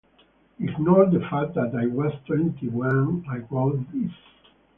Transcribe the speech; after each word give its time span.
Ignore 0.59 1.11
the 1.11 1.19
fact 1.19 1.53
that 1.53 1.75
I 1.79 1.85
was 1.85 2.11
twenty 2.25 2.67
when 2.69 3.23
I 3.29 3.37
wrote 3.53 3.81
this. 3.93 4.11